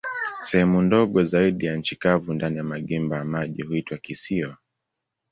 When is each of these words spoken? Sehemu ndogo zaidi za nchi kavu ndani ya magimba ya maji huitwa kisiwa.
Sehemu 0.41 0.81
ndogo 0.81 1.23
zaidi 1.23 1.67
za 1.67 1.75
nchi 1.75 1.95
kavu 1.95 2.33
ndani 2.33 2.57
ya 2.57 2.63
magimba 2.63 3.17
ya 3.17 3.25
maji 3.25 3.61
huitwa 3.61 3.97
kisiwa. 3.97 4.57